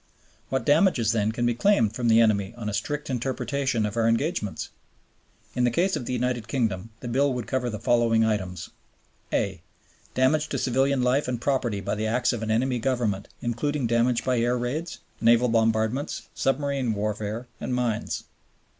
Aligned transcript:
What 0.49 0.65
damages, 0.65 1.11
then, 1.11 1.31
can 1.31 1.45
be 1.45 1.53
claimed 1.53 1.93
from 1.93 2.07
the 2.07 2.21
enemy 2.21 2.55
on 2.57 2.67
a 2.67 2.73
strict 2.73 3.07
interpretation 3.11 3.85
of 3.85 3.95
our 3.95 4.07
engagements? 4.07 4.69
In 5.53 5.63
the 5.63 5.69
case 5.69 5.95
of 5.95 6.07
the 6.07 6.13
United 6.13 6.47
Kingdom 6.47 6.89
the 7.01 7.07
bill 7.07 7.31
would 7.35 7.45
cover 7.45 7.69
the 7.69 7.77
following 7.77 8.25
items: 8.25 8.71
(a) 9.31 9.61
Damage 10.15 10.49
to 10.49 10.57
civilian 10.57 11.03
life 11.03 11.27
and 11.27 11.39
property 11.39 11.81
by 11.81 11.93
the 11.93 12.07
acts 12.07 12.33
of 12.33 12.41
an 12.41 12.49
enemy 12.49 12.79
Government 12.79 13.27
including 13.43 13.85
damage 13.85 14.25
by 14.25 14.39
air 14.39 14.57
raids, 14.57 14.97
naval 15.21 15.49
bombardments, 15.49 16.29
submarine 16.33 16.95
warfare, 16.95 17.47
and 17.59 17.75
mines. 17.75 18.23